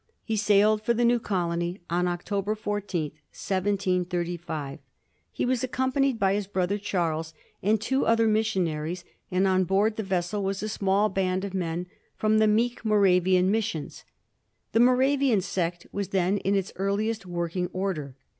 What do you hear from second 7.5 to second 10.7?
and two other missionaries, and on board the vessel was a